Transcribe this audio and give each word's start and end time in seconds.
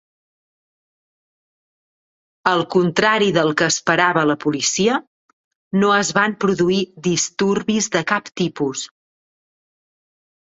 Al 2.51 2.63
contrari 2.75 3.27
del 3.35 3.51
que 3.61 3.67
esperava 3.73 4.23
la 4.29 4.37
policia, 4.45 4.95
no 5.83 5.91
es 5.97 6.11
van 6.21 6.35
produir 6.45 6.79
disturbis 7.09 7.91
de 7.97 8.01
cap 8.13 8.33
tipus. 8.43 8.87